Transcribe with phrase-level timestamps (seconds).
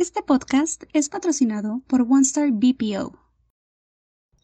[0.00, 3.18] Este podcast es patrocinado por OneStar BPO.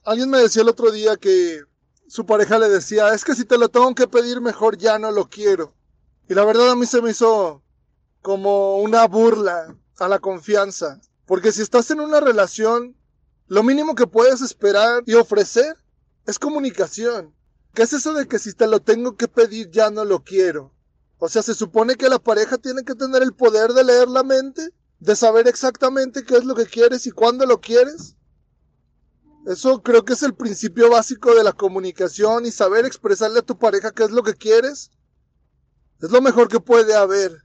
[0.05, 1.63] Alguien me decía el otro día que
[2.07, 5.11] su pareja le decía, es que si te lo tengo que pedir mejor ya no
[5.11, 5.73] lo quiero.
[6.29, 7.63] Y la verdad a mí se me hizo
[8.21, 11.01] como una burla a la confianza.
[11.25, 12.95] Porque si estás en una relación,
[13.47, 15.75] lo mínimo que puedes esperar y ofrecer
[16.27, 17.35] es comunicación.
[17.73, 20.75] ¿Qué es eso de que si te lo tengo que pedir ya no lo quiero?
[21.17, 24.23] O sea, se supone que la pareja tiene que tener el poder de leer la
[24.23, 24.71] mente,
[25.01, 28.17] de saber exactamente qué es lo que quieres y cuándo lo quieres.
[29.47, 33.59] Eso creo que es el principio básico de la comunicación y saber expresarle a tu
[33.59, 34.91] pareja qué es lo que quieres.
[36.01, 37.45] Es lo mejor que puede haber.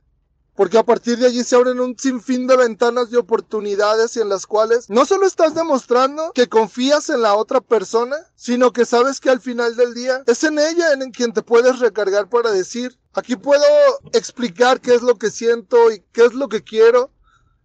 [0.55, 4.45] Porque a partir de allí se abren un sinfín de ventanas y oportunidades en las
[4.45, 9.29] cuales no solo estás demostrando que confías en la otra persona, sino que sabes que
[9.29, 13.37] al final del día es en ella en quien te puedes recargar para decir, aquí
[13.37, 13.63] puedo
[14.11, 17.11] explicar qué es lo que siento y qué es lo que quiero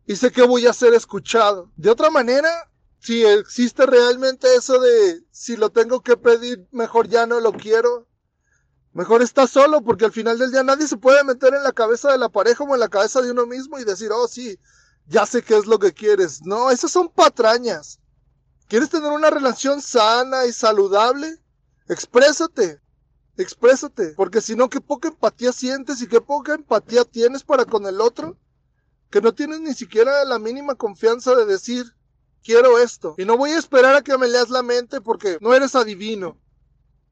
[0.07, 1.71] y sé que voy a ser escuchado.
[1.77, 2.71] De otra manera,
[3.01, 8.07] si existe realmente eso de si lo tengo que pedir, mejor ya no lo quiero,
[8.97, 12.11] Mejor estar solo porque al final del día nadie se puede meter en la cabeza
[12.11, 14.59] de la pareja o en la cabeza de uno mismo y decir, oh sí,
[15.07, 16.41] ya sé qué es lo que quieres.
[16.47, 18.01] No, esas son patrañas.
[18.69, 21.39] ¿Quieres tener una relación sana y saludable?
[21.91, 22.81] Exprésate.
[23.37, 24.15] Exprésate.
[24.17, 28.01] Porque si no, qué poca empatía sientes y qué poca empatía tienes para con el
[28.01, 28.39] otro.
[29.11, 31.95] Que no tienes ni siquiera la mínima confianza de decir,
[32.43, 33.15] quiero esto.
[33.19, 36.39] Y no voy a esperar a que me leas la mente porque no eres adivino.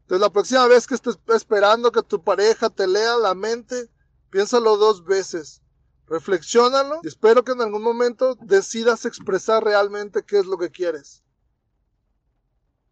[0.02, 3.88] Entonces la próxima vez que estés esperando que tu pareja te lea la mente,
[4.30, 5.60] piénsalo dos veces.
[6.06, 11.23] Reflexiónalo y espero que en algún momento decidas expresar realmente qué es lo que quieres.